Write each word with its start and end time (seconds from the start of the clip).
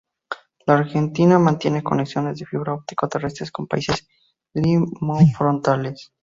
La 0.65 0.79
Argentina 0.79 1.37
mantiene 1.37 1.83
conexiones 1.83 2.39
de 2.39 2.47
fibra 2.47 2.73
óptica 2.73 3.07
terrestres 3.07 3.51
con 3.51 3.67
países 3.67 4.07
limítrofes. 4.51 6.11